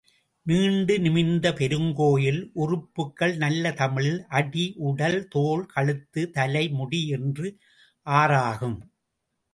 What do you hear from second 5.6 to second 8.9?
கழுத்து, தலை, முடி என்று ஆறாகும்.